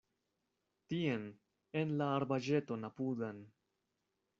[0.93, 1.29] Tien,
[1.83, 3.49] en la arbaĵeton apudan.